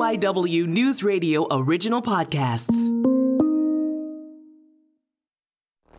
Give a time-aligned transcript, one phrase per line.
[0.00, 2.88] KYW News Radio original podcasts.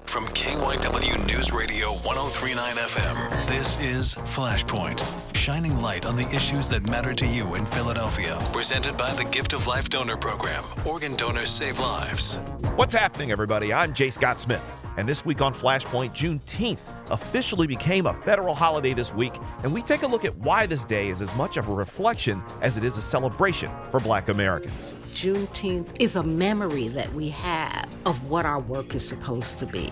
[0.02, 6.82] From KYW News Radio 1039 FM, this is Flashpoint, shining light on the issues that
[6.90, 8.44] matter to you in Philadelphia.
[8.52, 10.64] Presented by the Gift of Life Donor Program.
[10.84, 12.38] Organ donors save lives.
[12.76, 13.72] What's happening, everybody?
[13.72, 14.64] I'm Jay Scott Smith,
[14.98, 16.80] and this week on Flashpoint, Juneteenth
[17.12, 19.34] officially became a federal holiday this week,
[19.64, 22.42] and we take a look at why this day is as much of a reflection
[22.62, 24.96] as it is a celebration for black Americans.
[25.12, 29.90] Juneteenth is a memory that we have of what our work is supposed to be.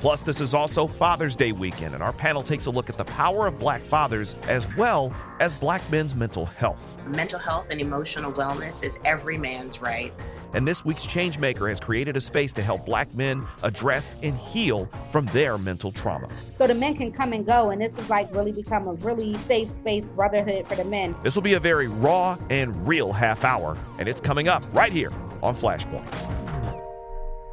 [0.00, 3.04] Plus, this is also Father's Day weekend, and our panel takes a look at the
[3.04, 6.96] power of black fathers as well as black men's mental health.
[7.06, 10.14] Mental health and emotional wellness is every man's right.
[10.52, 14.90] And this week's Changemaker has created a space to help black men address and heal
[15.12, 16.28] from their mental trauma.
[16.58, 19.38] So the men can come and go, and this is like really become a really
[19.46, 21.14] safe space brotherhood for the men.
[21.22, 24.92] This will be a very raw and real half hour, and it's coming up right
[24.92, 26.04] here on Flashpoint.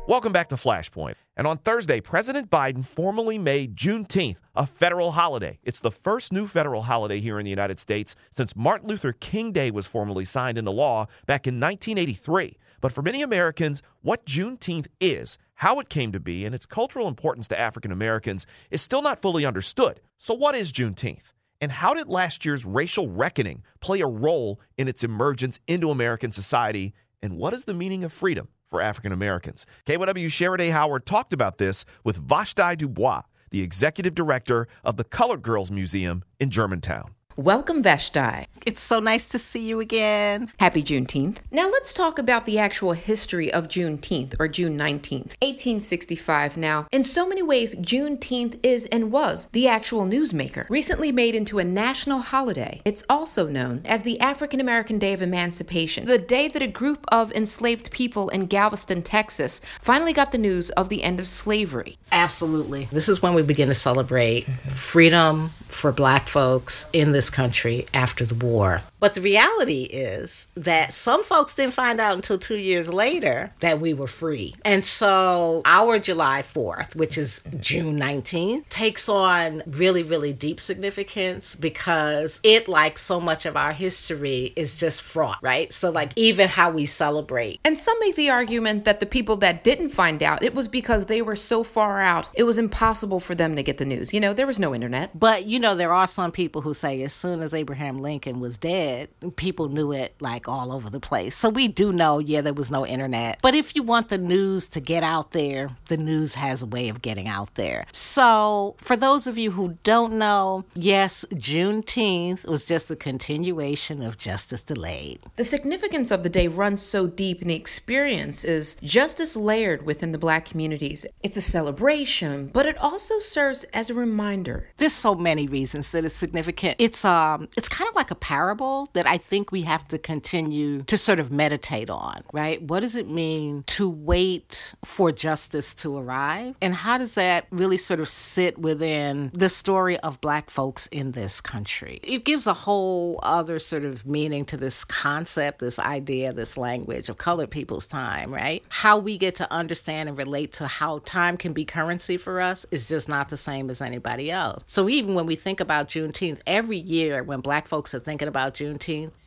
[0.07, 1.15] Welcome back to Flashpoint.
[1.35, 5.59] And on Thursday, President Biden formally made Juneteenth a federal holiday.
[5.63, 9.51] It's the first new federal holiday here in the United States since Martin Luther King
[9.51, 12.57] Day was formally signed into law back in 1983.
[12.81, 17.07] But for many Americans, what Juneteenth is, how it came to be, and its cultural
[17.07, 20.01] importance to African Americans is still not fully understood.
[20.17, 21.21] So, what is Juneteenth?
[21.59, 26.31] And how did last year's racial reckoning play a role in its emergence into American
[26.31, 26.93] society?
[27.21, 29.65] And what is the meaning of freedom for African Americans?
[29.87, 35.03] KYW Shara Dae Howard talked about this with Vashti Dubois, the executive director of the
[35.03, 37.15] Colored Girls Museum in Germantown.
[37.37, 38.47] Welcome, Vashti.
[38.65, 40.51] It's so nice to see you again.
[40.59, 41.37] Happy Juneteenth.
[41.51, 46.57] Now let's talk about the actual history of Juneteenth or June 19th, 1865.
[46.57, 50.67] Now, in so many ways, Juneteenth is and was the actual newsmaker.
[50.67, 55.21] Recently made into a national holiday, it's also known as the African American Day of
[55.21, 60.39] Emancipation, the day that a group of enslaved people in Galveston, Texas, finally got the
[60.39, 61.99] news of the end of slavery.
[62.11, 62.85] Absolutely.
[62.91, 68.25] This is when we begin to celebrate freedom for black folks in this country after
[68.25, 68.81] the war.
[68.99, 73.79] But the reality is that some folks didn't find out until two years later that
[73.79, 74.55] we were free.
[74.65, 81.55] And so our July 4th, which is June 19th, takes on really, really deep significance
[81.55, 85.71] because it, like so much of our history, is just fraught, right?
[85.71, 87.59] So, like, even how we celebrate.
[87.63, 91.05] And some make the argument that the people that didn't find out, it was because
[91.05, 94.13] they were so far out, it was impossible for them to get the news.
[94.13, 95.17] You know, there was no internet.
[95.17, 98.57] But, you know, there are some people who say as soon as Abraham Lincoln was
[98.57, 98.86] dead,
[99.35, 101.35] people knew it like all over the place.
[101.35, 103.39] So we do know, yeah, there was no internet.
[103.41, 106.89] But if you want the news to get out there, the news has a way
[106.89, 107.85] of getting out there.
[107.91, 114.17] So for those of you who don't know, yes, Juneteenth was just a continuation of
[114.17, 115.19] justice delayed.
[115.35, 120.11] The significance of the day runs so deep, and the experience is justice layered within
[120.11, 121.05] the black communities.
[121.23, 124.69] It's a celebration, but it also serves as a reminder.
[124.77, 126.75] There's so many reasons that it's significant.
[126.79, 130.83] It's um it's kind of like a parable that I think we have to continue
[130.83, 132.61] to sort of meditate on, right?
[132.61, 136.55] What does it mean to wait for justice to arrive?
[136.61, 141.11] And how does that really sort of sit within the story of black folks in
[141.11, 141.99] this country?
[142.03, 147.09] It gives a whole other sort of meaning to this concept, this idea, this language
[147.09, 148.63] of colored people's time, right?
[148.69, 152.65] How we get to understand and relate to how time can be currency for us
[152.71, 154.63] is just not the same as anybody else.
[154.67, 158.53] So even when we think about Juneteenth, every year when black folks are thinking about
[158.53, 158.66] Juneteenth,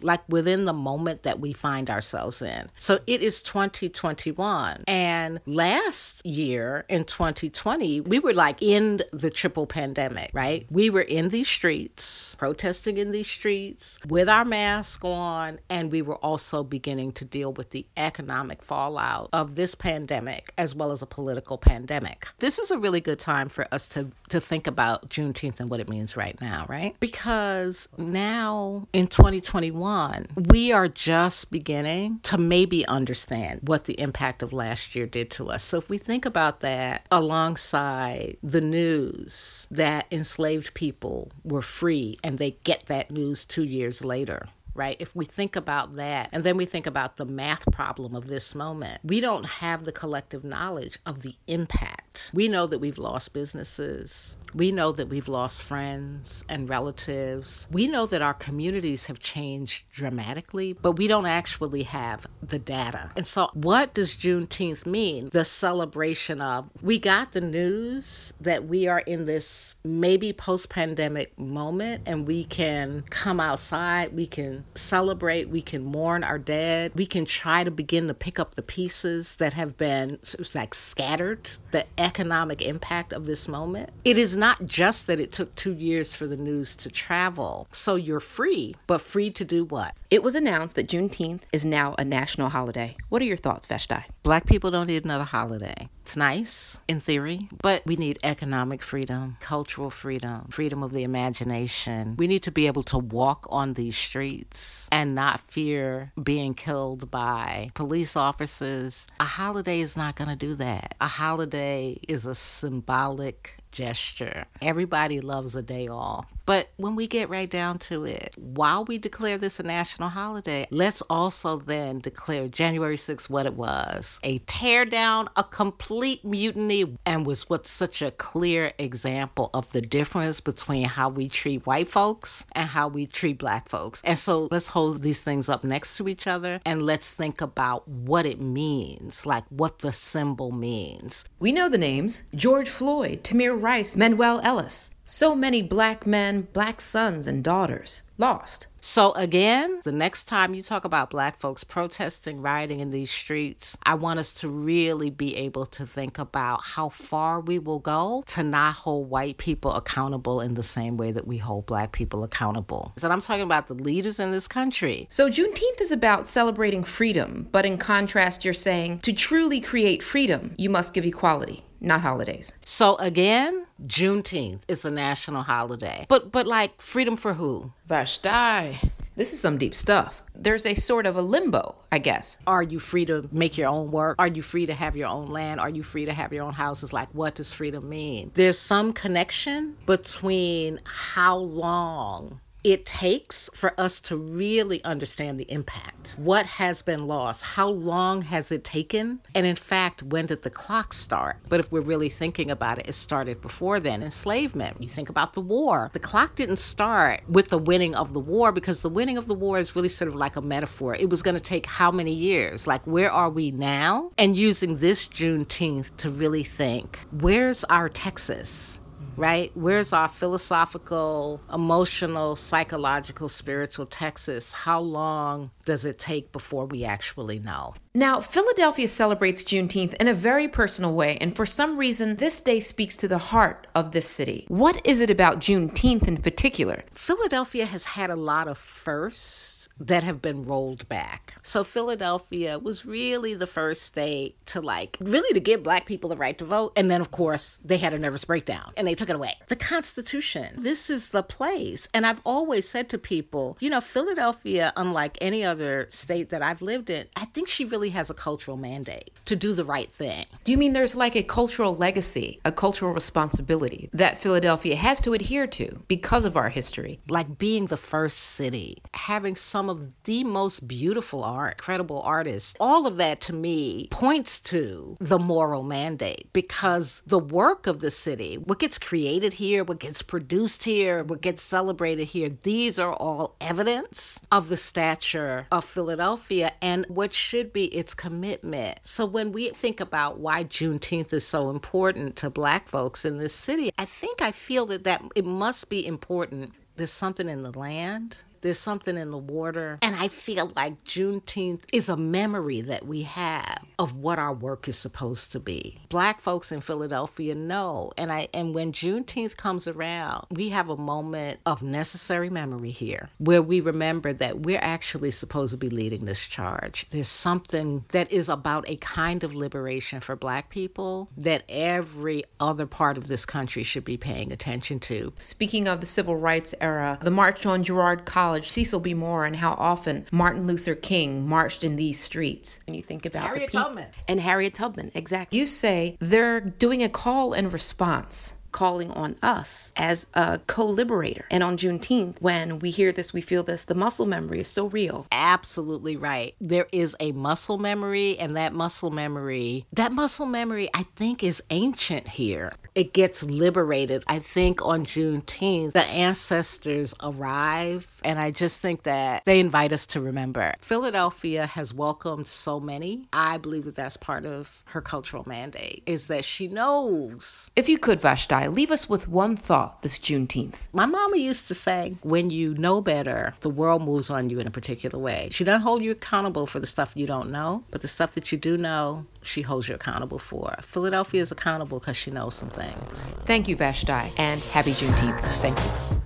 [0.00, 2.70] like within the moment that we find ourselves in.
[2.76, 4.84] So it is 2021.
[4.86, 10.66] And last year in 2020, we were like in the triple pandemic, right?
[10.70, 16.02] We were in these streets, protesting in these streets with our mask on, and we
[16.02, 21.02] were also beginning to deal with the economic fallout of this pandemic as well as
[21.02, 22.28] a political pandemic.
[22.38, 25.80] This is a really good time for us to, to think about Juneteenth and what
[25.80, 26.96] it means right now, right?
[27.00, 34.52] Because now in 2021, we are just beginning to maybe understand what the impact of
[34.52, 35.62] last year did to us.
[35.62, 42.38] So if we think about that alongside the news that enslaved people were free and
[42.38, 44.96] they get that news two years later, right?
[44.98, 48.54] If we think about that and then we think about the math problem of this
[48.54, 52.30] moment, we don't have the collective knowledge of the impact.
[52.34, 54.36] We know that we've lost businesses.
[54.54, 57.66] We know that we've lost friends and relatives.
[57.70, 63.10] We know that our communities have changed dramatically, but we don't actually have the data.
[63.16, 65.28] And so, what does Juneteenth mean?
[65.30, 71.38] The celebration of we got the news that we are in this maybe post pandemic
[71.38, 77.06] moment and we can come outside, we can celebrate, we can mourn our dead, we
[77.06, 80.18] can try to begin to pick up the pieces that have been
[80.54, 83.90] like scattered, the economic impact of this moment.
[84.04, 87.68] It is not just that it took two years for the news to travel.
[87.72, 89.94] So you're free, but free to do what?
[90.10, 92.96] It was announced that Juneteenth is now a national holiday.
[93.08, 94.04] What are your thoughts, Vashti?
[94.22, 95.88] Black people don't need another holiday.
[96.10, 102.16] It's nice in theory, but we need economic freedom, cultural freedom, freedom of the imagination.
[102.18, 107.12] We need to be able to walk on these streets and not fear being killed
[107.12, 109.06] by police officers.
[109.20, 110.96] A holiday is not going to do that.
[111.00, 114.46] A holiday is a symbolic gesture.
[114.60, 116.26] Everybody loves a day off.
[116.46, 120.66] But when we get right down to it, while we declare this a national holiday,
[120.70, 126.96] let's also then declare January 6th what it was a tear down, a complete mutiny,
[127.06, 131.88] and was what's such a clear example of the difference between how we treat white
[131.88, 134.02] folks and how we treat black folks.
[134.04, 137.86] And so let's hold these things up next to each other and let's think about
[137.86, 141.24] what it means, like what the symbol means.
[141.38, 144.90] We know the names George Floyd, Tamir Rice, Manuel Ellis.
[145.12, 148.68] So many black men, black sons, and daughters lost.
[148.80, 153.76] So, again, the next time you talk about black folks protesting, rioting in these streets,
[153.82, 158.22] I want us to really be able to think about how far we will go
[158.28, 162.22] to not hold white people accountable in the same way that we hold black people
[162.22, 162.92] accountable.
[163.02, 165.08] And I'm talking about the leaders in this country.
[165.10, 170.54] So, Juneteenth is about celebrating freedom, but in contrast, you're saying to truly create freedom,
[170.56, 172.54] you must give equality not holidays.
[172.64, 176.06] So again, Juneteenth is a national holiday.
[176.08, 177.72] But but like freedom for who?
[177.86, 178.78] Vashti.
[179.16, 180.24] This is some deep stuff.
[180.34, 182.38] There's a sort of a limbo, I guess.
[182.46, 184.16] Are you free to make your own work?
[184.18, 185.60] Are you free to have your own land?
[185.60, 186.92] Are you free to have your own houses?
[186.92, 188.30] Like, what does freedom mean?
[188.32, 196.16] There's some connection between how long it takes for us to really understand the impact.
[196.18, 197.42] What has been lost?
[197.42, 199.20] How long has it taken?
[199.34, 201.38] And in fact, when did the clock start?
[201.48, 204.82] But if we're really thinking about it, it started before then enslavement.
[204.82, 205.90] You think about the war.
[205.92, 209.34] The clock didn't start with the winning of the war because the winning of the
[209.34, 210.94] war is really sort of like a metaphor.
[210.94, 212.66] It was going to take how many years?
[212.66, 214.12] Like, where are we now?
[214.18, 218.79] And using this Juneteenth to really think where's our Texas?
[219.20, 219.52] Right?
[219.54, 224.52] Where's our philosophical, emotional, psychological, spiritual Texas?
[224.52, 227.74] How long does it take before we actually know?
[227.94, 232.60] Now, Philadelphia celebrates Juneteenth in a very personal way, and for some reason, this day
[232.60, 234.46] speaks to the heart of this city.
[234.48, 236.82] What is it about Juneteenth in particular?
[236.94, 241.34] Philadelphia has had a lot of firsts that have been rolled back.
[241.42, 246.16] So Philadelphia was really the first state to like really to give black people the
[246.16, 249.08] right to vote and then of course they had a nervous breakdown and they took
[249.08, 249.34] it away.
[249.48, 250.54] The constitution.
[250.58, 251.88] This is the place.
[251.94, 256.60] And I've always said to people, you know, Philadelphia unlike any other state that I've
[256.60, 260.26] lived in, I think she really has a cultural mandate to do the right thing.
[260.44, 265.14] Do you mean there's like a cultural legacy, a cultural responsibility that Philadelphia has to
[265.14, 267.00] adhere to because of our history?
[267.08, 272.54] Like being the first city, having some of the most beautiful art, credible artists.
[272.60, 277.90] All of that to me points to the moral mandate because the work of the
[277.90, 282.92] city, what gets created here, what gets produced here, what gets celebrated here, these are
[282.92, 288.78] all evidence of the stature of Philadelphia and what should be its commitment.
[288.82, 293.34] So when we think about why Juneteenth is so important to Black folks in this
[293.34, 296.52] city, I think I feel that, that it must be important.
[296.76, 299.78] There's something in the land there's something in the water.
[299.82, 304.68] And I feel like Juneteenth is a memory that we have of what our work
[304.68, 305.80] is supposed to be.
[305.88, 307.92] Black folks in Philadelphia know.
[307.96, 313.08] And I and when Juneteenth comes around, we have a moment of necessary memory here
[313.18, 316.88] where we remember that we're actually supposed to be leading this charge.
[316.90, 322.66] There's something that is about a kind of liberation for black people that every other
[322.66, 325.12] part of this country should be paying attention to.
[325.16, 328.94] Speaking of the civil rights era, the March on Girard College College, Cecil B.
[328.94, 332.60] Moore, and how often Martin Luther King marched in these streets.
[332.64, 335.36] And you think about Harriet the Tubman and Harriet Tubman, exactly.
[335.36, 341.26] You say they're doing a call and response calling on us as a co liberator.
[341.30, 344.66] And on Juneteenth, when we hear this, we feel this, the muscle memory is so
[344.66, 345.06] real.
[345.12, 346.34] Absolutely right.
[346.40, 351.42] There is a muscle memory, and that muscle memory, that muscle memory, I think, is
[351.50, 352.52] ancient here.
[352.74, 354.04] It gets liberated.
[354.06, 359.86] I think on Juneteenth, the ancestors arrive, and I just think that they invite us
[359.86, 360.54] to remember.
[360.60, 363.06] Philadelphia has welcomed so many.
[363.12, 367.50] I believe that that's part of her cultural mandate, is that she knows.
[367.56, 370.68] If you could, Vashti, leave us with one thought this Juneteenth.
[370.72, 374.46] My mama used to say, when you know better, the world moves on you in
[374.46, 375.28] a particular way.
[375.30, 378.32] She doesn't hold you accountable for the stuff you don't know, but the stuff that
[378.32, 380.56] you do know, she holds you accountable for.
[380.62, 383.12] Philadelphia is accountable because she knows some things.
[383.24, 385.40] Thank you, Vashti, and happy Juneteenth.
[385.40, 385.99] Thank you.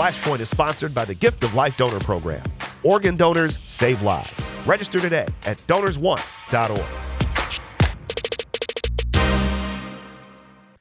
[0.00, 2.42] Flashpoint is sponsored by the Gift of Life Donor Program.
[2.82, 4.32] Organ donors save lives.
[4.64, 6.86] Register today at donorsone.org.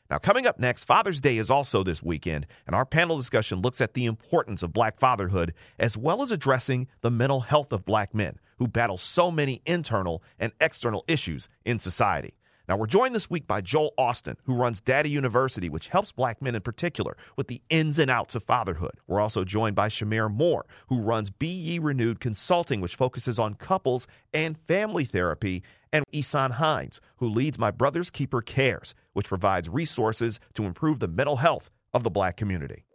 [0.09, 3.81] Now, coming up next, Father's Day is also this weekend, and our panel discussion looks
[3.81, 8.15] at the importance of black fatherhood as well as addressing the mental health of black
[8.15, 12.35] men who battle so many internal and external issues in society.
[12.69, 16.39] Now, we're joined this week by Joel Austin, who runs Daddy University, which helps black
[16.39, 18.91] men in particular with the ins and outs of fatherhood.
[19.07, 23.55] We're also joined by Chimere Moore, who runs Be Ye Renewed Counseling, which focuses on
[23.55, 29.67] couples and family therapy, and Ihsan Hines, who leads My Brother's Keeper Cares, which provides
[29.67, 32.85] resources to improve the mental health of the black community.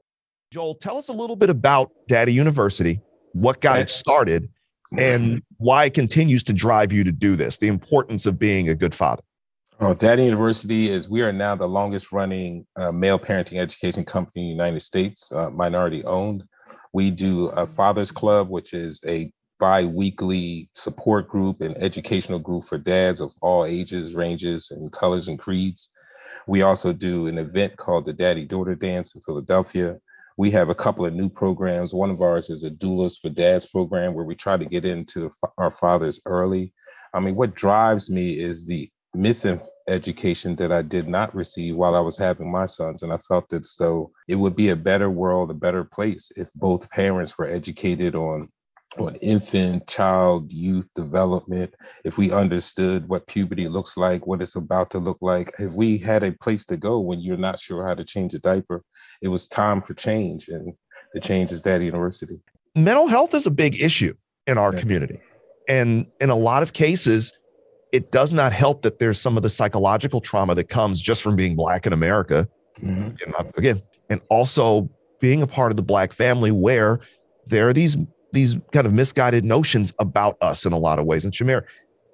[0.52, 3.00] Joel, tell us a little bit about Daddy University,
[3.32, 4.50] what got it started,
[4.96, 8.76] and why it continues to drive you to do this, the importance of being a
[8.76, 9.24] good father.
[9.86, 14.40] Oh, Daddy University is we are now the longest running uh, male parenting education company
[14.40, 16.42] in the United States, uh, minority owned.
[16.94, 22.78] We do a Fathers Club, which is a bi-weekly support group and educational group for
[22.78, 25.90] dads of all ages, ranges, and colors and creeds.
[26.46, 29.98] We also do an event called the Daddy Daughter Dance in Philadelphia.
[30.38, 31.92] We have a couple of new programs.
[31.92, 35.30] One of ours is a Doulas for Dads program where we try to get into
[35.58, 36.72] our fathers early.
[37.12, 42.00] I mean, what drives me is the miseducation that I did not receive while I
[42.00, 43.02] was having my sons.
[43.02, 46.52] And I felt that so it would be a better world, a better place if
[46.54, 48.48] both parents were educated on
[48.98, 54.90] on infant, child, youth development, if we understood what puberty looks like, what it's about
[54.90, 57.94] to look like, if we had a place to go when you're not sure how
[57.94, 58.82] to change a diaper,
[59.22, 60.48] it was time for change.
[60.48, 60.74] And
[61.12, 62.40] the change is Daddy University.
[62.76, 64.14] Mental health is a big issue
[64.46, 65.20] in our community.
[65.68, 67.32] And in a lot of cases,
[67.94, 71.36] it does not help that there's some of the psychological trauma that comes just from
[71.36, 72.48] being black in America.
[72.82, 73.48] Mm-hmm.
[73.56, 76.98] again, and also being a part of the black family where
[77.46, 77.96] there are these
[78.32, 81.24] these kind of misguided notions about us in a lot of ways.
[81.24, 81.62] And Chimere,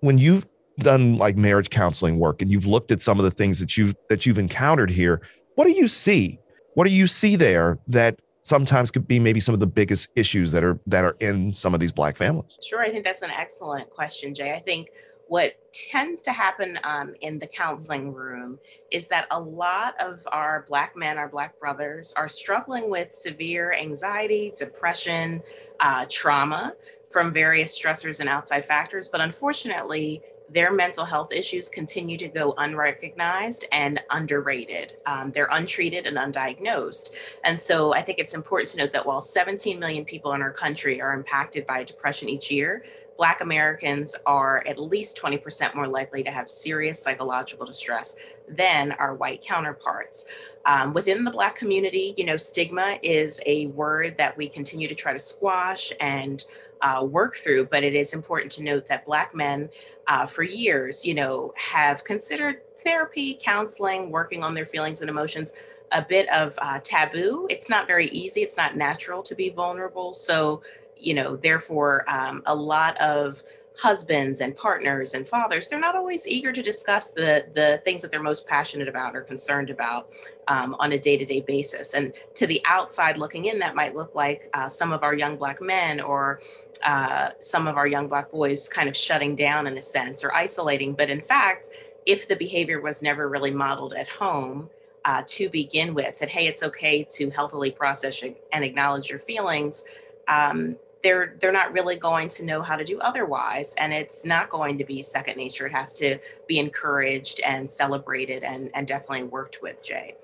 [0.00, 0.46] when you've
[0.80, 3.94] done like marriage counseling work and you've looked at some of the things that you've
[4.10, 5.22] that you've encountered here,
[5.54, 6.38] what do you see?
[6.74, 10.52] What do you see there that sometimes could be maybe some of the biggest issues
[10.52, 12.58] that are that are in some of these black families?
[12.62, 14.52] Sure, I think that's an excellent question, Jay.
[14.52, 14.88] I think
[15.30, 18.58] what tends to happen um, in the counseling room
[18.90, 23.72] is that a lot of our Black men, our Black brothers, are struggling with severe
[23.72, 25.40] anxiety, depression,
[25.78, 26.74] uh, trauma
[27.10, 29.06] from various stressors and outside factors.
[29.06, 30.20] But unfortunately,
[30.52, 34.94] their mental health issues continue to go unrecognized and underrated.
[35.06, 37.10] Um, they're untreated and undiagnosed.
[37.44, 40.50] And so I think it's important to note that while 17 million people in our
[40.50, 42.84] country are impacted by depression each year,
[43.20, 48.16] Black Americans are at least 20% more likely to have serious psychological distress
[48.48, 50.24] than our white counterparts.
[50.64, 54.94] Um, within the Black community, you know, stigma is a word that we continue to
[54.94, 56.46] try to squash and
[56.80, 59.68] uh, work through, but it is important to note that Black men,
[60.06, 65.52] uh, for years, you know, have considered therapy, counseling, working on their feelings and emotions
[65.92, 67.46] a bit of uh, taboo.
[67.50, 70.14] It's not very easy, it's not natural to be vulnerable.
[70.14, 70.62] So,
[71.00, 73.42] you know, therefore, um, a lot of
[73.76, 78.10] husbands and partners and fathers they're not always eager to discuss the the things that
[78.10, 80.10] they're most passionate about or concerned about
[80.48, 81.94] um, on a day-to-day basis.
[81.94, 85.36] And to the outside looking in that might look like uh, some of our young
[85.36, 86.40] black men or
[86.84, 90.34] uh, some of our young black boys kind of shutting down in a sense or
[90.34, 90.92] isolating.
[90.92, 91.70] But in fact
[92.06, 94.68] if the behavior was never really modeled at home
[95.04, 99.84] uh, to begin with that hey it's okay to healthily process and acknowledge your feelings
[100.28, 104.50] um, they're they're not really going to know how to do otherwise and it's not
[104.50, 109.24] going to be second nature it has to be encouraged and celebrated and and definitely
[109.24, 110.14] worked with jay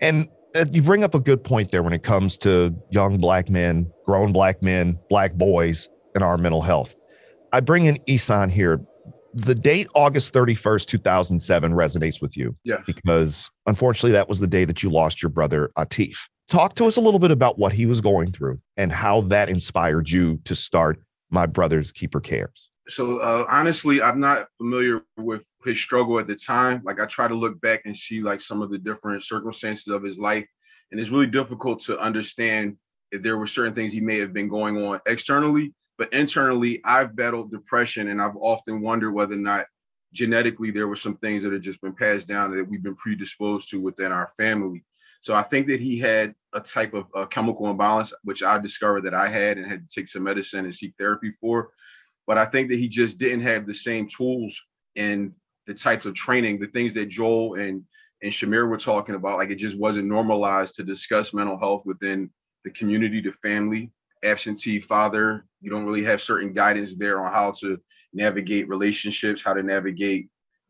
[0.00, 3.48] and uh, you bring up a good point there when it comes to young black
[3.50, 6.96] men grown black men black boys and our mental health
[7.52, 8.80] I bring in Ihsan here.
[9.32, 12.56] The date August 31st, 2007 resonates with you.
[12.64, 12.82] Yes.
[12.86, 16.16] Because unfortunately, that was the day that you lost your brother, Atif.
[16.50, 19.48] Talk to us a little bit about what he was going through and how that
[19.48, 22.72] inspired you to start My Brother's Keeper Cares.
[22.88, 26.82] So uh, honestly, I'm not familiar with his struggle at the time.
[26.84, 30.02] Like I try to look back and see like some of the different circumstances of
[30.02, 30.44] his life,
[30.90, 32.76] and it's really difficult to understand
[33.12, 37.14] if there were certain things he may have been going on externally, but internally, I've
[37.14, 39.66] battled depression, and I've often wondered whether or not
[40.12, 43.70] genetically there were some things that had just been passed down that we've been predisposed
[43.70, 44.82] to within our family.
[45.20, 49.02] So I think that he had a type of uh, chemical imbalance, which I discovered
[49.04, 51.70] that I had and had to take some medicine and seek therapy for.
[52.26, 54.60] But I think that he just didn't have the same tools
[54.96, 55.34] and
[55.66, 57.84] the types of training, the things that Joel and
[58.22, 59.38] and Chimere were talking about.
[59.38, 62.30] Like it just wasn't normalized to discuss mental health within
[62.64, 63.90] the community, the family.
[64.22, 67.80] Absentee father, you don't really have certain guidance there on how to
[68.12, 70.28] navigate relationships, how to navigate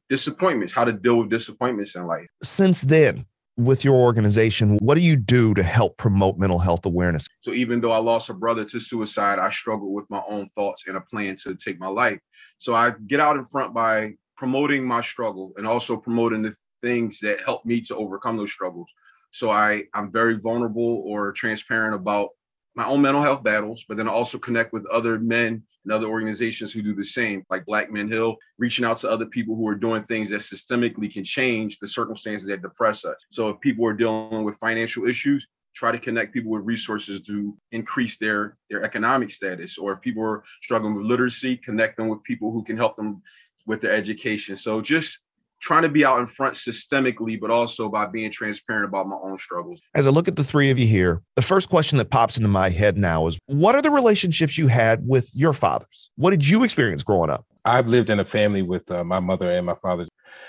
[0.08, 2.28] disappointments, how to deal with disappointments in life.
[2.42, 3.26] Since then,
[3.56, 7.26] with your organization, what do you do to help promote mental health awareness?
[7.40, 10.84] So even though I lost a brother to suicide, I struggled with my own thoughts
[10.86, 12.18] and a plan to take my life.
[12.58, 17.18] So I get out in front by promoting my struggle and also promoting the things
[17.20, 18.90] that help me to overcome those struggles.
[19.32, 22.30] So I I'm very vulnerable or transparent about
[22.76, 26.06] my own mental health battles, but then I also connect with other men and other
[26.06, 29.66] organizations who do the same, like Black Men Heal, reaching out to other people who
[29.68, 33.16] are doing things that systemically can change the circumstances that depress us.
[33.30, 37.56] So if people are dealing with financial issues, try to connect people with resources to
[37.72, 39.78] increase their their economic status.
[39.78, 43.22] Or if people are struggling with literacy, connect them with people who can help them
[43.66, 44.56] with their education.
[44.56, 45.18] So just
[45.60, 49.38] trying to be out in front systemically, but also by being transparent about my own
[49.38, 49.80] struggles.
[49.94, 52.48] As I look at the three of you here, the first question that pops into
[52.48, 56.10] my head now is what are the relationships you had with your fathers?
[56.16, 57.44] What did you experience growing up?
[57.64, 60.08] I've lived in a family with uh, my mother and my father.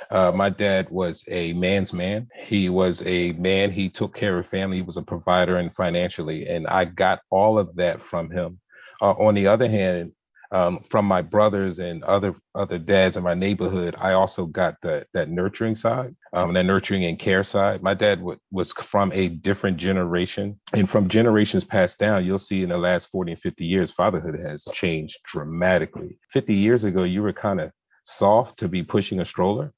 [0.10, 2.28] Uh, my dad was a man's man.
[2.38, 3.72] He was a man.
[3.72, 4.78] He took care of family.
[4.78, 8.60] He was a provider and financially, and I got all of that from him.
[9.02, 10.12] Uh, on the other hand,
[10.52, 15.08] um, from my brothers and other other dads in my neighborhood, I also got that
[15.14, 17.82] that nurturing side, um, that nurturing and care side.
[17.82, 22.64] My dad w- was from a different generation, and from generations passed down, you'll see
[22.64, 26.18] in the last 40 and 50 years, fatherhood has changed dramatically.
[26.32, 27.72] 50 years ago, you were kind of
[28.04, 29.72] soft to be pushing a stroller,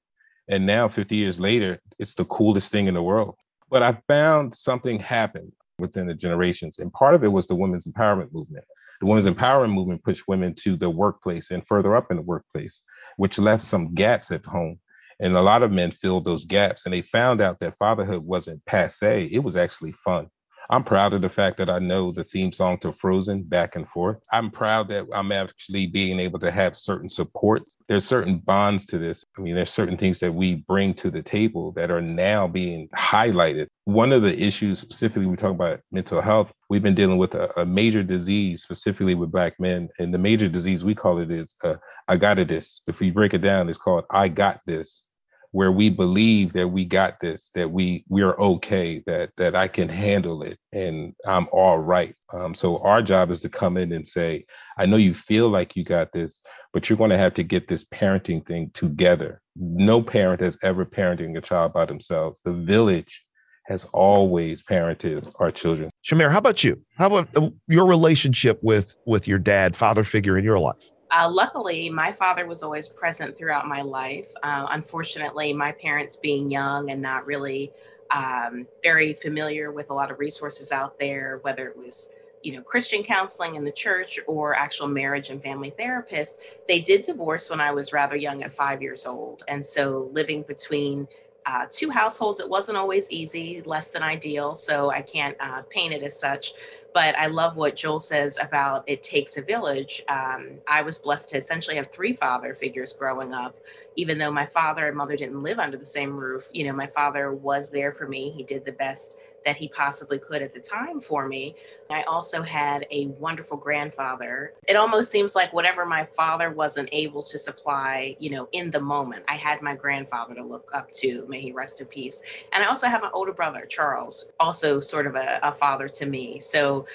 [0.47, 3.35] and now 50 years later, it's the coolest thing in the world.
[3.69, 7.85] But I found something happened within the generations, and part of it was the women's
[7.85, 8.65] empowerment movement
[9.03, 12.79] the women's empowerment movement pushed women to the workplace and further up in the workplace,
[13.17, 14.79] which left some gaps at home.
[15.19, 18.63] And a lot of men filled those gaps and they found out that fatherhood wasn't
[18.65, 20.27] passe, it was actually fun.
[20.69, 23.87] I'm proud of the fact that I know the theme song to Frozen back and
[23.89, 24.17] forth.
[24.31, 27.63] I'm proud that I'm actually being able to have certain support.
[27.89, 29.25] There's certain bonds to this.
[29.37, 32.87] I mean, there's certain things that we bring to the table that are now being
[32.95, 33.67] highlighted.
[33.83, 36.51] One of the issues, specifically, we talk about mental health.
[36.73, 39.89] We've been dealing with a, a major disease, specifically with Black men.
[39.99, 41.75] And the major disease we call it is uh,
[42.07, 42.81] I got it this.
[42.87, 45.03] If we break it down, it's called I got this
[45.51, 49.67] where we believe that we got this, that we we are okay, that that I
[49.67, 52.15] can handle it, and I'm all right.
[52.33, 54.43] Um, so our job is to come in and say,
[54.75, 56.41] I know you feel like you got this,
[56.73, 59.43] but you're going to have to get this parenting thing together.
[59.55, 62.41] No parent has ever parenting a child by themselves.
[62.43, 63.23] The village
[63.63, 65.89] has always parented our children.
[66.03, 66.81] Chimere, how about you?
[66.97, 70.89] How about uh, your relationship with with your dad, father figure in your life?
[71.11, 74.31] Uh, luckily, my father was always present throughout my life.
[74.41, 77.71] Uh, unfortunately, my parents being young and not really
[78.09, 82.09] um, very familiar with a lot of resources out there, whether it was
[82.41, 87.03] you know Christian counseling in the church or actual marriage and family therapist, they did
[87.03, 91.07] divorce when I was rather young at five years old, and so living between
[91.45, 94.55] uh, two households, it wasn't always easy, less than ideal.
[94.55, 96.53] So I can't uh, paint it as such
[96.93, 100.03] but I love what Joel says about it takes a village.
[100.07, 103.57] Um, I was blessed to essentially have three father figures growing up,
[103.95, 106.49] even though my father and mother didn't live under the same roof.
[106.53, 108.29] You know, my father was there for me.
[108.29, 111.55] He did the best that he possibly could at the time for me.
[111.89, 114.53] I also had a wonderful grandfather.
[114.67, 118.79] It almost seems like whatever my father wasn't able to supply, you know, in the
[118.79, 121.25] moment, I had my grandfather to look up to.
[121.27, 122.23] May he rest in peace.
[122.51, 126.05] And I also have an older brother, Charles, also sort of a, a father to
[126.05, 126.39] me.
[126.39, 126.85] So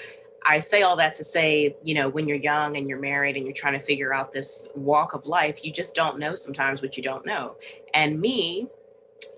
[0.45, 3.45] I say all that to say, you know, when you're young and you're married and
[3.45, 6.97] you're trying to figure out this walk of life, you just don't know sometimes what
[6.97, 7.55] you don't know.
[7.93, 8.67] And me,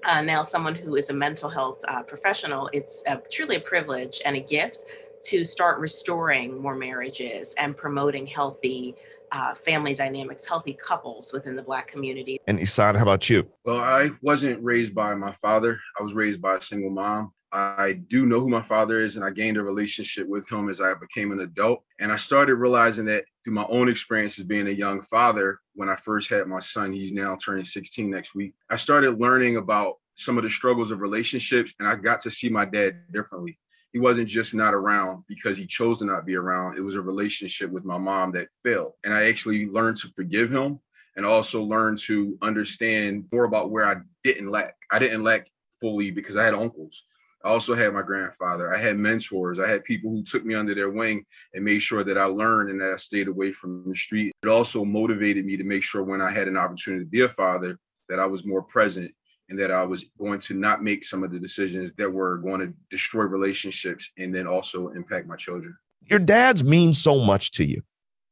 [0.03, 4.21] uh, now someone who is a mental health uh, professional, it's a, truly a privilege
[4.25, 4.85] and a gift
[5.23, 8.95] to start restoring more marriages and promoting healthy
[9.31, 12.37] uh, family dynamics, healthy couples within the Black community.
[12.47, 13.47] And Ihsan, how about you?
[13.63, 15.79] Well, I wasn't raised by my father.
[15.97, 17.31] I was raised by a single mom.
[17.53, 20.79] I do know who my father is, and I gained a relationship with him as
[20.79, 21.83] I became an adult.
[21.99, 25.95] And I started realizing that through my own experiences being a young father, when I
[25.95, 30.37] first had my son, he's now turning 16 next week, I started learning about some
[30.37, 33.57] of the struggles of relationships, and I got to see my dad differently.
[33.91, 36.77] He wasn't just not around because he chose to not be around.
[36.77, 38.93] It was a relationship with my mom that failed.
[39.03, 40.79] And I actually learned to forgive him
[41.17, 44.75] and also learned to understand more about where I didn't lack.
[44.89, 45.49] I didn't lack
[45.81, 47.03] fully because I had uncles
[47.43, 48.73] I also had my grandfather.
[48.73, 49.59] I had mentors.
[49.59, 52.69] I had people who took me under their wing and made sure that I learned
[52.69, 54.31] and that I stayed away from the street.
[54.43, 57.29] It also motivated me to make sure when I had an opportunity to be a
[57.29, 57.77] father
[58.09, 59.11] that I was more present
[59.49, 62.61] and that I was going to not make some of the decisions that were going
[62.61, 65.75] to destroy relationships and then also impact my children.
[66.09, 67.81] Your dads mean so much to you.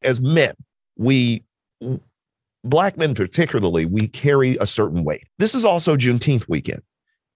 [0.01, 0.53] As men,
[0.97, 1.43] we
[2.63, 5.27] black men particularly, we carry a certain weight.
[5.39, 6.81] This is also Juneteenth weekend.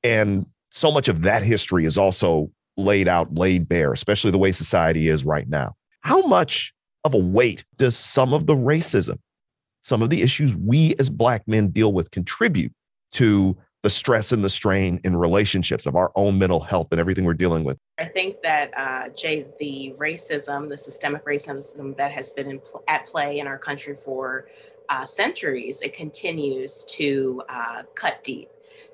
[0.03, 4.51] And so much of that history is also laid out, laid bare, especially the way
[4.51, 5.75] society is right now.
[6.01, 9.19] How much of a weight does some of the racism,
[9.83, 12.73] some of the issues we as Black men deal with contribute
[13.13, 17.25] to the stress and the strain in relationships of our own mental health and everything
[17.25, 17.77] we're dealing with?
[17.99, 23.05] I think that, uh, Jay, the racism, the systemic racism that has been pl- at
[23.05, 24.47] play in our country for
[24.89, 28.49] uh, centuries, it continues to uh, cut deep.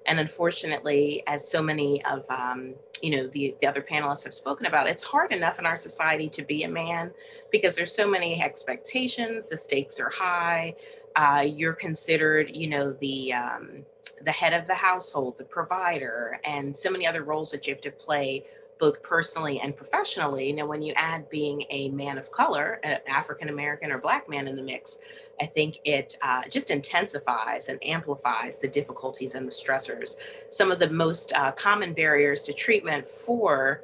[0.05, 4.65] And unfortunately, as so many of um, you know the, the other panelists have spoken
[4.65, 7.11] about, it's hard enough in our society to be a man
[7.51, 9.45] because there's so many expectations.
[9.45, 10.75] The stakes are high.
[11.15, 13.85] Uh, you're considered, you know, the um,
[14.23, 17.81] the head of the household, the provider, and so many other roles that you have
[17.81, 18.45] to play
[18.79, 20.53] both personally and professionally.
[20.53, 24.47] Now, when you add being a man of color, an African American or Black man
[24.47, 24.99] in the mix,
[25.41, 30.17] I think it uh, just intensifies and amplifies the difficulties and the stressors.
[30.49, 33.83] Some of the most uh, common barriers to treatment for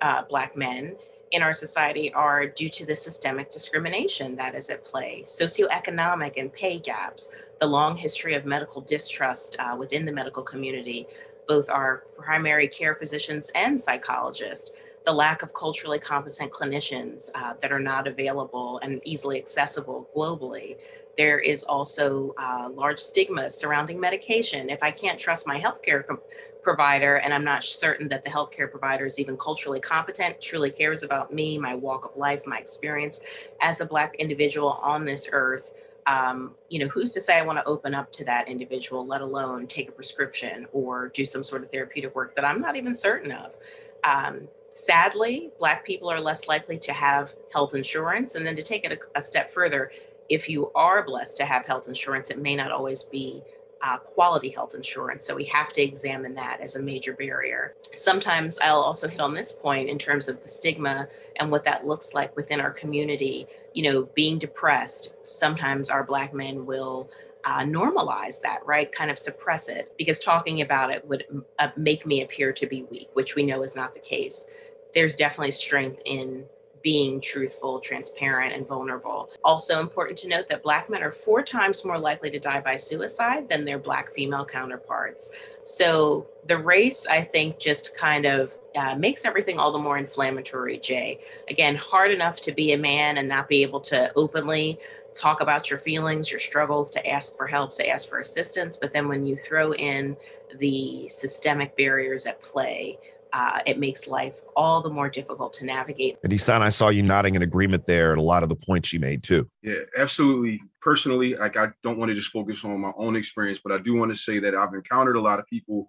[0.00, 0.96] uh, Black men
[1.32, 6.52] in our society are due to the systemic discrimination that is at play, socioeconomic and
[6.52, 11.06] pay gaps, the long history of medical distrust uh, within the medical community,
[11.48, 14.72] both our primary care physicians and psychologists
[15.06, 20.76] the lack of culturally competent clinicians uh, that are not available and easily accessible globally.
[21.16, 24.68] There is also uh, large stigma surrounding medication.
[24.68, 26.20] If I can't trust my healthcare com-
[26.60, 31.04] provider and I'm not certain that the healthcare provider is even culturally competent, truly cares
[31.04, 33.20] about me, my walk of life, my experience
[33.62, 35.70] as a Black individual on this earth,
[36.08, 39.20] um, you know, who's to say I want to open up to that individual, let
[39.20, 42.94] alone take a prescription or do some sort of therapeutic work that I'm not even
[42.94, 43.56] certain of?
[44.02, 48.34] Um, Sadly, Black people are less likely to have health insurance.
[48.34, 49.90] And then to take it a, a step further,
[50.28, 53.42] if you are blessed to have health insurance, it may not always be
[53.80, 55.26] uh, quality health insurance.
[55.26, 57.74] So we have to examine that as a major barrier.
[57.94, 61.86] Sometimes I'll also hit on this point in terms of the stigma and what that
[61.86, 63.46] looks like within our community.
[63.72, 67.10] You know, being depressed, sometimes our Black men will
[67.46, 68.92] uh, normalize that, right?
[68.92, 71.24] Kind of suppress it because talking about it would
[71.60, 74.46] uh, make me appear to be weak, which we know is not the case
[74.94, 76.44] there's definitely strength in
[76.86, 79.28] being truthful, transparent, and vulnerable.
[79.42, 82.76] Also, important to note that Black men are four times more likely to die by
[82.76, 85.32] suicide than their Black female counterparts.
[85.64, 90.78] So, the race, I think, just kind of uh, makes everything all the more inflammatory,
[90.78, 91.18] Jay.
[91.48, 94.78] Again, hard enough to be a man and not be able to openly
[95.12, 98.76] talk about your feelings, your struggles, to ask for help, to ask for assistance.
[98.76, 100.16] But then when you throw in
[100.58, 102.98] the systemic barriers at play,
[103.36, 106.16] uh, it makes life all the more difficult to navigate.
[106.24, 108.94] And Ihsan, I saw you nodding in agreement there at a lot of the points
[108.94, 109.46] you made too.
[109.62, 110.62] Yeah, absolutely.
[110.80, 113.94] Personally, like I don't want to just focus on my own experience, but I do
[113.94, 115.86] want to say that I've encountered a lot of people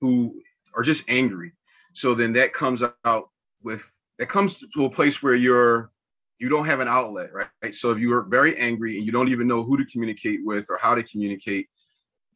[0.00, 0.40] who
[0.74, 1.52] are just angry.
[1.92, 3.28] So then that comes out
[3.62, 3.84] with
[4.18, 5.90] that comes to a place where you're
[6.38, 7.74] you don't have an outlet, right?
[7.74, 10.66] So if you are very angry and you don't even know who to communicate with
[10.70, 11.68] or how to communicate,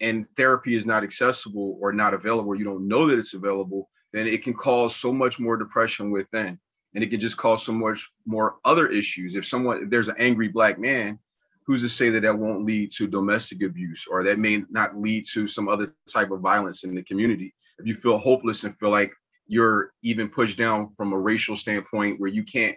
[0.02, 4.26] and therapy is not accessible or not available, you don't know that it's available, then
[4.26, 6.58] it can cause so much more depression within.
[6.94, 9.36] And it can just cause so much more other issues.
[9.36, 11.18] If someone if there's an angry black man
[11.66, 15.24] who's to say that that won't lead to domestic abuse or that may not lead
[15.32, 17.54] to some other type of violence in the community?
[17.78, 19.12] If you feel hopeless and feel like
[19.46, 22.76] you're even pushed down from a racial standpoint where you can't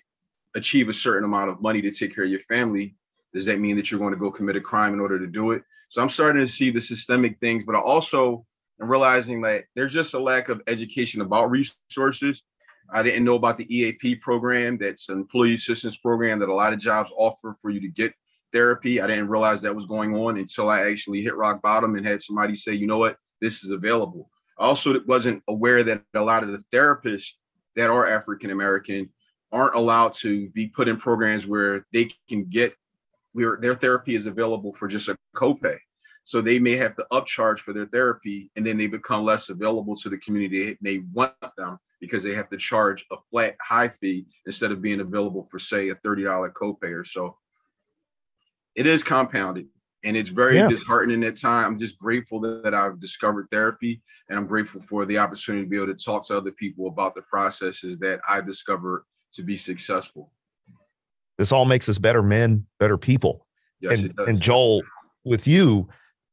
[0.55, 2.95] achieve a certain amount of money to take care of your family
[3.33, 5.51] does that mean that you're going to go commit a crime in order to do
[5.51, 5.63] it?
[5.89, 8.45] So i'm starting to see the systemic things but i also
[8.83, 12.43] and realizing that there's just a lack of education about resources.
[12.91, 16.73] I didn't know about the EAP program, that's an employee assistance program that a lot
[16.73, 18.13] of jobs offer for you to get
[18.51, 18.99] therapy.
[18.99, 22.21] I didn't realize that was going on until I actually hit rock bottom and had
[22.21, 24.29] somebody say, you know what, this is available.
[24.59, 27.29] I also wasn't aware that a lot of the therapists
[27.77, 29.09] that are African American
[29.53, 32.73] aren't allowed to be put in programs where they can get
[33.31, 35.77] where their therapy is available for just a copay.
[36.25, 39.95] So they may have to upcharge for their therapy and then they become less available
[39.97, 44.25] to the community they want them because they have to charge a flat high fee
[44.45, 47.37] instead of being available for say a $30 copay or so.
[48.75, 49.67] It is compounded
[50.03, 50.67] and it's very yeah.
[50.67, 51.65] disheartening at times.
[51.67, 55.77] I'm just grateful that, I've discovered therapy, and I'm grateful for the opportunity to be
[55.77, 60.31] able to talk to other people about the processes that I discovered to be successful.
[61.37, 63.47] This all makes us better men, better people.
[63.79, 64.81] Yes, and, and Joel,
[65.23, 65.87] with you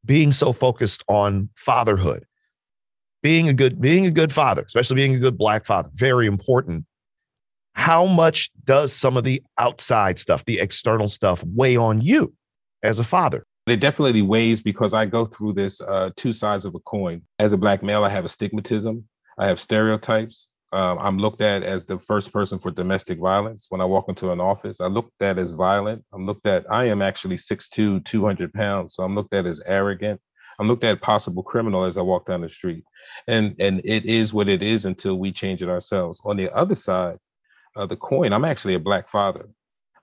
[0.05, 2.25] being so focused on fatherhood,
[3.23, 6.87] being a good being a good father, especially being a good black father, very important.
[7.75, 12.35] How much does some of the outside stuff, the external stuff, weigh on you
[12.83, 13.45] as a father?
[13.67, 17.23] It definitely weighs because I go through this uh, two sides of a coin.
[17.39, 19.05] As a black male, I have a stigmatism,
[19.39, 20.49] I have stereotypes.
[20.73, 23.67] Um, I'm looked at as the first person for domestic violence.
[23.71, 26.05] When I walk into an office, I looked at as violent.
[26.13, 28.95] I'm looked at, I am actually 6'2, 200 pounds.
[28.95, 30.21] So I'm looked at as arrogant.
[30.61, 32.85] I'm looked at possible criminal as I walk down the street.
[33.27, 36.21] And, and it is what it is until we change it ourselves.
[36.25, 37.19] On the other side
[37.77, 39.49] of the coin, I'm actually a black father.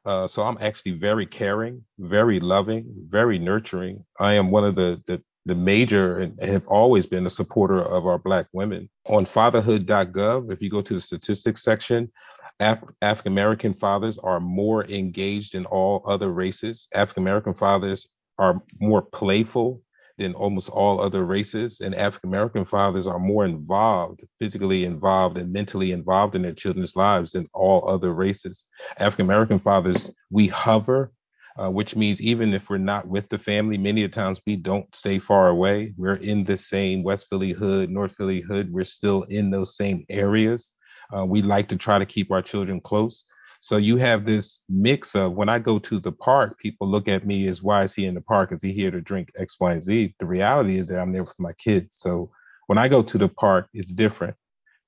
[0.06, 4.06] Uh, so I'm actually very caring, very loving, very nurturing.
[4.20, 8.06] I am one of the, the the major and have always been a supporter of
[8.06, 8.90] our Black women.
[9.08, 12.12] On fatherhood.gov, if you go to the statistics section,
[12.60, 16.88] Af- African American fathers are more engaged in all other races.
[16.94, 18.08] African American fathers
[18.38, 19.82] are more playful
[20.18, 21.80] than almost all other races.
[21.80, 26.96] And African American fathers are more involved, physically involved, and mentally involved in their children's
[26.96, 28.66] lives than all other races.
[28.98, 31.12] African American fathers, we hover,
[31.58, 34.94] uh, which means even if we're not with the family, many of times we don't
[34.94, 35.94] stay far away.
[35.98, 38.72] We're in the same West Philly hood, North Philly hood.
[38.72, 40.72] We're still in those same areas.
[41.16, 43.26] Uh, we like to try to keep our children close.
[43.60, 47.26] So you have this mix of when I go to the park, people look at
[47.26, 48.52] me as why is he in the park?
[48.52, 50.14] Is he here to drink X, Y, and Z?
[50.20, 51.98] The reality is that I'm there with my kids.
[51.98, 52.30] So
[52.68, 54.36] when I go to the park, it's different.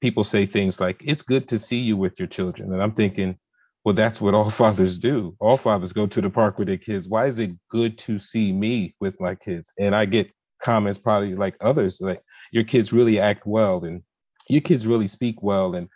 [0.01, 2.71] People say things like, it's good to see you with your children.
[2.71, 3.37] And I'm thinking,
[3.83, 5.35] well, that's what all fathers do.
[5.39, 7.07] All fathers go to the park with their kids.
[7.07, 9.71] Why is it good to see me with my kids?
[9.79, 10.29] And I get
[10.61, 14.01] comments probably like others, like your kids really act well and
[14.49, 15.75] your kids really speak well.
[15.75, 15.87] And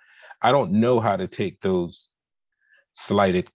[0.42, 2.08] I don't know how to take those
[2.94, 3.50] slighted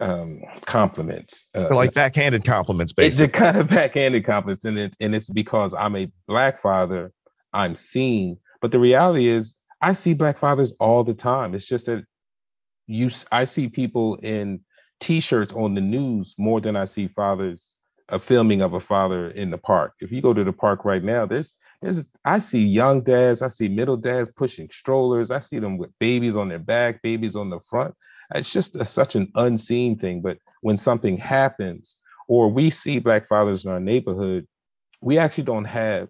[0.00, 1.44] um, compliments.
[1.54, 3.26] Uh, like backhanded compliments, basically.
[3.26, 7.12] It's a kind of backhanded compliments, and it, and it's because I'm a black father.
[7.52, 11.54] I'm seen, but the reality is, I see black fathers all the time.
[11.54, 12.04] It's just that
[12.88, 14.60] you, I see people in
[14.98, 17.74] T-shirts on the news more than I see fathers.
[18.10, 19.92] A filming of a father in the park.
[20.00, 23.48] If you go to the park right now, there's there's I see young dads, I
[23.48, 27.50] see middle dads pushing strollers, I see them with babies on their back, babies on
[27.50, 27.94] the front.
[28.34, 30.22] It's just a, such an unseen thing.
[30.22, 31.96] But when something happens,
[32.28, 34.48] or we see Black fathers in our neighborhood,
[35.02, 36.08] we actually don't have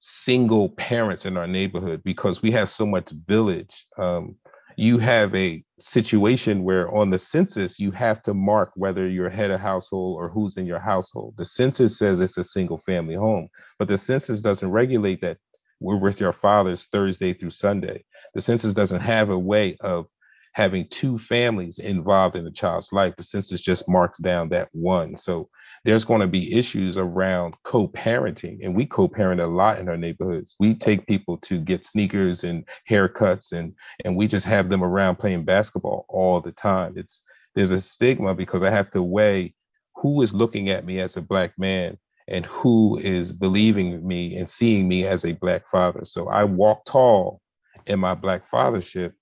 [0.00, 3.86] single parents in our neighborhood because we have so much village.
[3.96, 4.36] Um,
[4.76, 9.50] you have a situation where on the census you have to mark whether you're head
[9.50, 11.34] of household or who's in your household.
[11.36, 15.38] The census says it's a single family home, but the census doesn't regulate that
[15.80, 18.04] we're with your fathers Thursday through Sunday.
[18.34, 20.06] The census doesn't have a way of
[20.54, 23.14] having two families involved in a child's life.
[23.16, 25.16] The census just marks down that one.
[25.16, 25.48] So
[25.84, 30.54] there's going to be issues around co-parenting, and we co-parent a lot in our neighborhoods.
[30.58, 35.16] We take people to get sneakers and haircuts, and and we just have them around
[35.16, 36.94] playing basketball all the time.
[36.96, 37.22] It's
[37.54, 39.54] there's a stigma because I have to weigh
[39.96, 44.48] who is looking at me as a black man and who is believing me and
[44.50, 46.04] seeing me as a black father.
[46.04, 47.40] So I walk tall
[47.86, 49.12] in my black fathership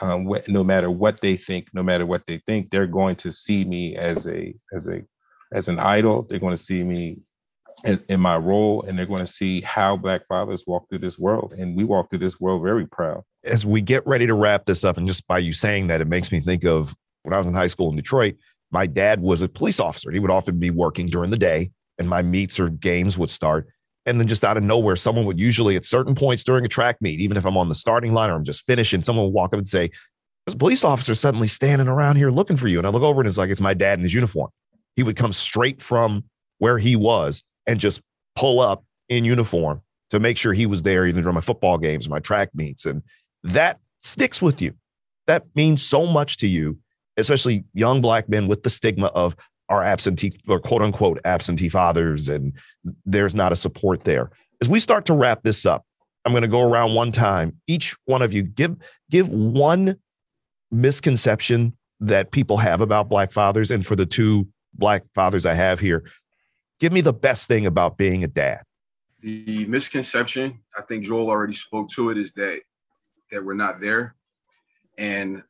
[0.00, 3.30] um, wh- no matter what they think, no matter what they think, they're going to
[3.30, 5.02] see me as a as a
[5.54, 6.26] as an idol.
[6.28, 7.20] They're going to see me
[7.84, 11.18] in, in my role, and they're going to see how Black fathers walk through this
[11.18, 13.22] world, and we walk through this world very proud.
[13.44, 16.08] As we get ready to wrap this up, and just by you saying that, it
[16.08, 18.36] makes me think of when I was in high school in Detroit.
[18.70, 20.10] My dad was a police officer.
[20.10, 23.68] He would often be working during the day, and my meets or games would start.
[24.06, 26.96] And then just out of nowhere, someone would usually at certain points during a track
[27.00, 29.54] meet, even if I'm on the starting line or I'm just finishing, someone would walk
[29.54, 29.90] up and say,
[30.44, 32.78] There's a police officer suddenly standing around here looking for you.
[32.78, 34.50] And I look over and it's like, it's my dad in his uniform.
[34.96, 36.24] He would come straight from
[36.58, 38.00] where he was and just
[38.36, 42.06] pull up in uniform to make sure he was there either during my football games
[42.06, 42.86] or my track meets.
[42.86, 43.02] And
[43.42, 44.74] that sticks with you.
[45.26, 46.78] That means so much to you,
[47.16, 49.36] especially young black men with the stigma of
[49.68, 52.52] our absentee or quote unquote absentee fathers, and
[53.06, 54.30] there's not a support there.
[54.60, 55.84] As we start to wrap this up,
[56.24, 57.60] I'm going to go around one time.
[57.66, 58.76] Each one of you give
[59.10, 59.96] give one
[60.70, 65.80] misconception that people have about black fathers, and for the two black fathers I have
[65.80, 66.04] here,
[66.80, 68.62] give me the best thing about being a dad.
[69.20, 72.60] The misconception, I think Joel already spoke to it, is that
[73.30, 74.14] that we're not there.
[74.98, 75.42] And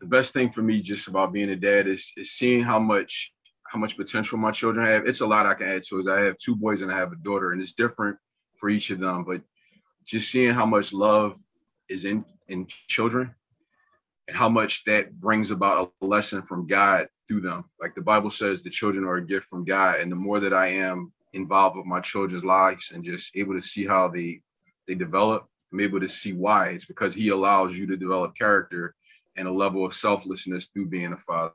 [0.00, 3.32] the best thing for me just about being a dad is is seeing how much
[3.66, 5.06] how much potential my children have.
[5.06, 6.08] It's a lot I can add to it.
[6.08, 8.16] I have two boys and I have a daughter, and it's different
[8.58, 9.24] for each of them.
[9.24, 9.42] But
[10.06, 11.38] just seeing how much love
[11.88, 13.34] is in in children
[14.28, 17.64] how much that brings about a lesson from God through them.
[17.80, 20.00] Like the Bible says, the children are a gift from God.
[20.00, 23.62] And the more that I am involved with my children's lives and just able to
[23.62, 24.40] see how they
[24.86, 26.68] they develop, I'm able to see why.
[26.68, 28.94] It's because He allows you to develop character
[29.36, 31.52] and a level of selflessness through being a father.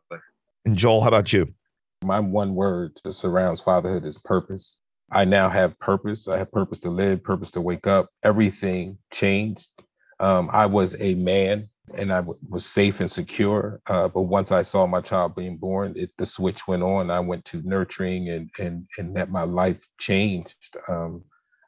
[0.66, 1.54] And Joel, how about you?
[2.04, 4.78] My one word that surrounds fatherhood is purpose.
[5.12, 6.28] I now have purpose.
[6.28, 8.10] I have purpose to live, purpose to wake up.
[8.24, 9.68] Everything changed.
[10.20, 13.82] Um, I was a man and I w- was safe and secure.
[13.88, 17.12] Uh, but once I saw my child being born, it, the switch went on.
[17.12, 20.78] I went to nurturing and and and that my life changed.
[20.88, 21.24] Um,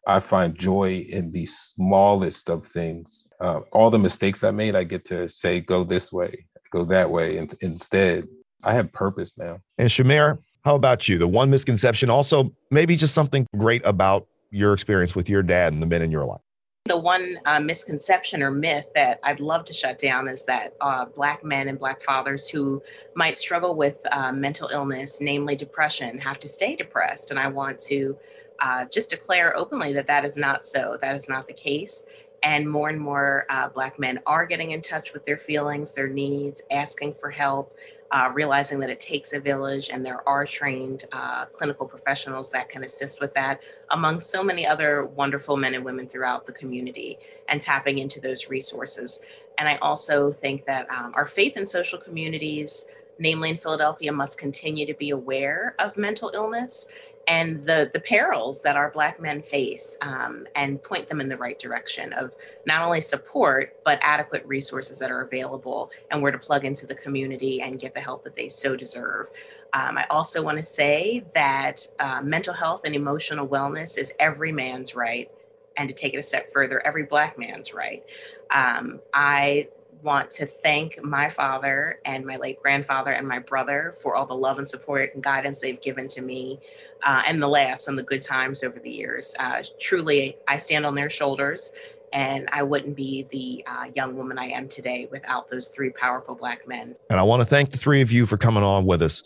[0.08, 3.25] I find joy in the smallest of things.
[3.41, 7.10] Uh, all the mistakes I made, I get to say, go this way, go that
[7.10, 7.38] way.
[7.38, 8.28] And instead,
[8.63, 9.60] I have purpose now.
[9.80, 11.17] And Chimere, how about you?
[11.17, 15.82] The one misconception, also maybe just something great about your experience with your dad and
[15.82, 16.41] the men in your life.
[16.88, 21.06] The one uh, misconception or myth that I'd love to shut down is that uh,
[21.06, 22.80] Black men and Black fathers who
[23.15, 27.32] might struggle with uh, mental illness, namely depression, have to stay depressed.
[27.32, 28.15] And I want to
[28.60, 31.00] uh, just declare openly that that is not so.
[31.02, 32.06] That is not the case.
[32.45, 36.08] And more and more uh, Black men are getting in touch with their feelings, their
[36.08, 37.75] needs, asking for help,
[38.12, 42.69] uh, realizing that it takes a village and there are trained uh, clinical professionals that
[42.69, 47.17] can assist with that, among so many other wonderful men and women throughout the community,
[47.49, 49.21] and tapping into those resources.
[49.58, 52.86] And I also think that um, our faith and social communities,
[53.17, 56.88] namely in Philadelphia, must continue to be aware of mental illness
[57.27, 61.38] and the the perils that our black men face um, and point them in the
[61.38, 62.35] right direction of
[62.65, 66.95] not only support but adequate resources that are available and where to plug into the
[66.95, 69.29] community and get the help that they so deserve.
[69.73, 74.51] Um, i also want to say that uh, mental health and emotional wellness is every
[74.51, 75.29] man's right
[75.77, 78.03] and to take it a step further every black man's right.
[78.51, 79.67] Um, i
[80.01, 84.36] want to thank my father and my late grandfather and my brother for all the
[84.36, 86.60] love and support and guidance they've given to me
[87.03, 89.36] uh, and the laughs and the good times over the years.
[89.39, 91.73] Uh, truly, I stand on their shoulders,
[92.13, 96.36] and I wouldn't be the uh, young woman I am today without those three powerful
[96.36, 96.93] black men.
[97.10, 99.23] And I want to thank the three of you for coming on with us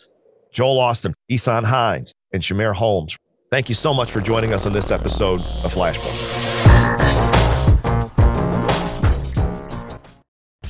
[0.52, 3.16] Joel Austin, Ihsan Hines, and Chimere Holmes.
[3.50, 6.49] Thank you so much for joining us on this episode of Flashpoint.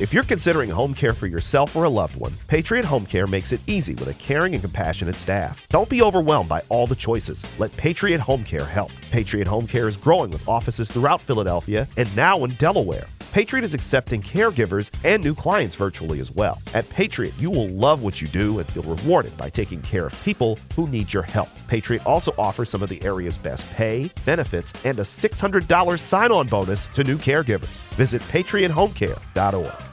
[0.00, 3.52] If you're considering home care for yourself or a loved one, Patriot Home Care makes
[3.52, 5.66] it easy with a caring and compassionate staff.
[5.68, 7.44] Don't be overwhelmed by all the choices.
[7.60, 8.92] Let Patriot Home Care help.
[9.10, 13.08] Patriot Home Care is growing with offices throughout Philadelphia and now in Delaware.
[13.30, 16.62] Patriot is accepting caregivers and new clients virtually as well.
[16.72, 20.24] At Patriot, you will love what you do and feel rewarded by taking care of
[20.24, 21.50] people who need your help.
[21.68, 26.46] Patriot also offers some of the area's best pay, benefits, and a $600 sign on
[26.46, 27.82] bonus to new caregivers.
[27.96, 29.89] Visit patriothomecare.org.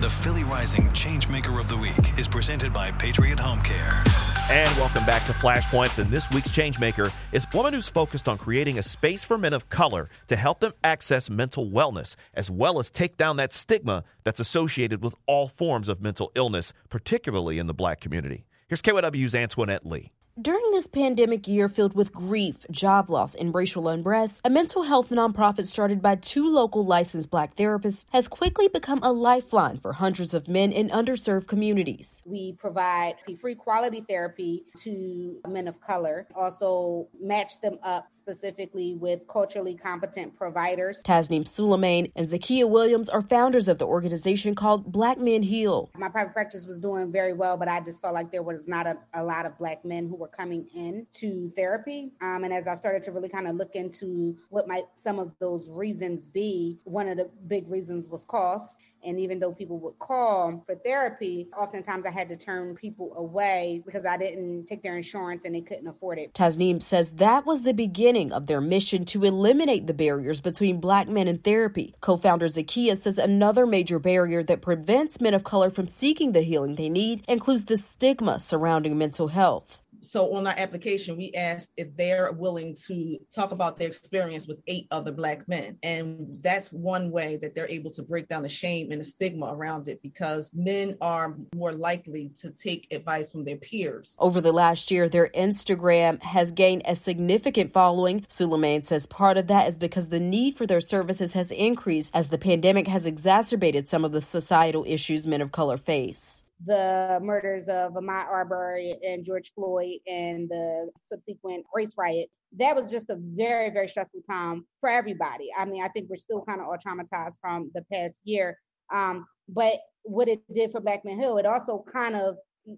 [0.00, 4.02] The Philly Rising Changemaker of the Week is presented by Patriot Home Care.
[4.50, 5.96] And welcome back to Flashpoint.
[5.96, 9.52] And this week's Changemaker is a woman who's focused on creating a space for men
[9.52, 14.02] of color to help them access mental wellness, as well as take down that stigma
[14.24, 18.44] that's associated with all forms of mental illness, particularly in the black community.
[18.66, 20.10] Here's KYW's Antoinette Lee.
[20.40, 25.10] During this pandemic year filled with grief, job loss, and racial unrest, a mental health
[25.10, 30.32] nonprofit started by two local licensed black therapists has quickly become a lifeline for hundreds
[30.32, 32.22] of men in underserved communities.
[32.24, 39.28] We provide free quality therapy to men of color, also match them up specifically with
[39.28, 41.02] culturally competent providers.
[41.02, 45.90] Tasneem Suleiman and Zakia Williams are founders of the organization called Black Men Heal.
[45.94, 48.86] My private practice was doing very well, but I just felt like there was not
[48.86, 52.12] a, a lot of black men who were coming in to therapy.
[52.22, 55.32] Um, and as I started to really kind of look into what might some of
[55.40, 58.78] those reasons be, one of the big reasons was cost.
[59.04, 63.82] And even though people would call for therapy, oftentimes I had to turn people away
[63.84, 66.32] because I didn't take their insurance and they couldn't afford it.
[66.34, 71.08] Tasneem says that was the beginning of their mission to eliminate the barriers between black
[71.08, 71.96] men and therapy.
[72.00, 76.42] Co founder Zakia says another major barrier that prevents men of color from seeking the
[76.42, 79.81] healing they need includes the stigma surrounding mental health.
[80.02, 84.60] So on our application, we asked if they're willing to talk about their experience with
[84.66, 85.78] eight other Black men.
[85.82, 89.46] And that's one way that they're able to break down the shame and the stigma
[89.46, 94.16] around it because men are more likely to take advice from their peers.
[94.18, 98.26] Over the last year, their Instagram has gained a significant following.
[98.28, 102.28] Suleiman says part of that is because the need for their services has increased as
[102.28, 107.68] the pandemic has exacerbated some of the societal issues men of color face the murders
[107.68, 112.28] of Ahmaud Arbery and George Floyd and the subsequent race riot.
[112.58, 115.50] That was just a very, very stressful time for everybody.
[115.56, 118.58] I mean, I think we're still kind of all traumatized from the past year.
[118.92, 122.36] Um, but what it did for Black Men Heal, it also kind of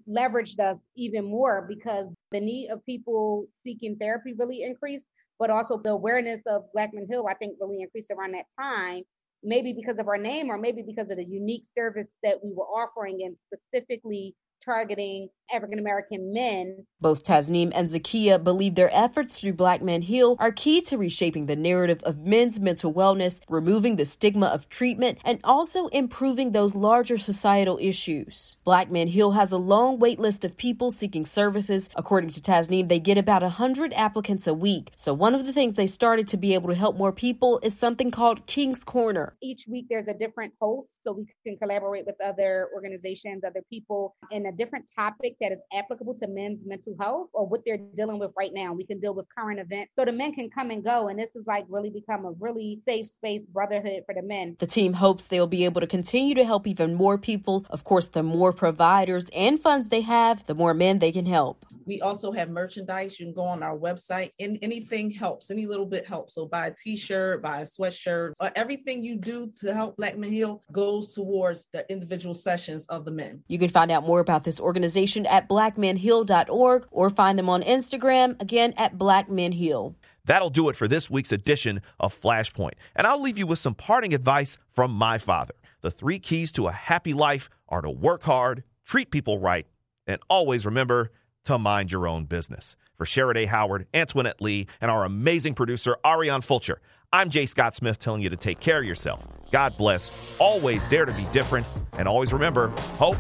[0.09, 5.05] leveraged us even more because the need of people seeking therapy really increased,
[5.39, 9.03] but also the awareness of Black Men Heal, I think, really increased around that time
[9.45, 12.65] maybe because of our name or maybe because of the unique service that we were
[12.65, 14.35] offering and specifically
[14.65, 16.87] targeting African American men.
[17.01, 21.47] Both Tasneem and Zakia believe their efforts through Black Men Heal are key to reshaping
[21.47, 26.75] the narrative of men's mental wellness, removing the stigma of treatment, and also improving those
[26.75, 28.57] larger societal issues.
[28.65, 31.91] Black Men Heal has a long wait list of people seeking services.
[31.95, 34.93] According to Tasneem, they get about 100 applicants a week.
[34.97, 37.79] So one of the things they started to be able to help more people is
[37.79, 39.37] something called King's Corner.
[39.43, 44.17] Each week there's a different host so we can collaborate with other organizations, other people
[44.31, 48.19] in a different topic that is applicable to men's mental health or what they're dealing
[48.19, 48.73] with right now.
[48.73, 51.09] We can deal with current events so the men can come and go.
[51.09, 54.57] And this is like really become a really safe space brotherhood for the men.
[54.59, 57.67] The team hopes they'll be able to continue to help even more people.
[57.71, 61.65] Of course, the more providers and funds they have, the more men they can help.
[61.87, 63.18] We also have merchandise.
[63.18, 66.35] You can go on our website and anything helps, any little bit helps.
[66.35, 70.30] So buy a t-shirt, buy a sweatshirt, or everything you do to help Black Men
[70.30, 73.43] Heal goes towards the individual sessions of the men.
[73.49, 78.41] You can find out more about this organization at blackmenheal.org or find them on Instagram,
[78.41, 79.97] again at blackmenheal.
[80.24, 82.74] That'll do it for this week's edition of Flashpoint.
[82.97, 85.55] And I'll leave you with some parting advice from my father.
[85.82, 89.66] The three keys to a happy life are to work hard, treat people right,
[90.07, 91.12] and always remember
[91.45, 92.77] to mind your own business.
[92.97, 96.81] For Shara Dae Howard, Antoinette Lee, and our amazing producer, Ariane Fulcher,
[97.13, 99.23] I'm Jay Scott Smith telling you to take care of yourself.
[99.53, 100.11] God bless.
[100.39, 101.67] Always dare to be different.
[101.93, 102.69] And always remember,
[102.99, 103.17] hope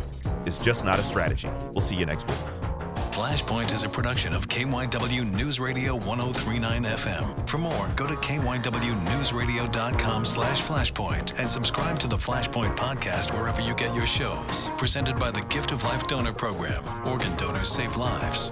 [0.46, 1.48] is just not a strategy.
[1.72, 2.63] We'll see you next week.
[3.14, 7.48] Flashpoint is a production of KYW News Radio 1039 FM.
[7.48, 13.72] For more, go to kywnewsradio.com slash flashpoint and subscribe to the Flashpoint podcast wherever you
[13.76, 14.68] get your shows.
[14.76, 16.82] Presented by the Gift of Life Donor Program.
[17.06, 18.50] Organ donors save lives.